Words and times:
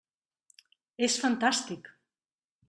És 1.09 1.19
fantàstic! 1.25 1.93